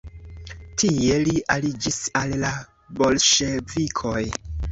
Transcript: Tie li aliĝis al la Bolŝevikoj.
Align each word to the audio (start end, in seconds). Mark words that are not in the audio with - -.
Tie 0.83 1.17
li 1.25 1.35
aliĝis 1.57 1.99
al 2.21 2.33
la 2.45 2.51
Bolŝevikoj. 3.01 4.27